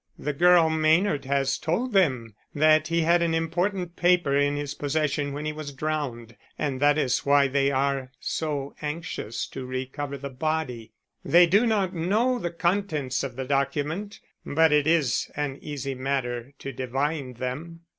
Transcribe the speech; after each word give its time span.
"The 0.17 0.33
girl 0.33 0.67
Maynard 0.71 1.25
has 1.25 1.59
told 1.59 1.93
them 1.93 2.33
that 2.55 2.87
he 2.87 3.01
had 3.01 3.21
an 3.21 3.35
important 3.35 3.95
paper 3.95 4.35
in 4.35 4.55
his 4.55 4.73
possession 4.73 5.31
when 5.31 5.45
he 5.45 5.53
was 5.53 5.71
drowned 5.71 6.35
and 6.57 6.79
that 6.79 6.97
is 6.97 7.23
why 7.23 7.47
they 7.47 7.69
are 7.69 8.11
so 8.19 8.73
anxious 8.81 9.45
to 9.49 9.63
recover 9.63 10.17
the 10.17 10.31
body. 10.31 10.91
They 11.23 11.45
do 11.45 11.67
not 11.67 11.93
know 11.93 12.39
the 12.39 12.49
contents 12.49 13.21
of 13.23 13.35
the 13.35 13.45
document 13.45 14.19
but 14.43 14.71
it 14.71 14.87
is 14.87 15.29
an 15.35 15.59
easy 15.61 15.93
matter 15.93 16.55
to 16.57 16.71
divine 16.71 17.33
them. 17.33 17.81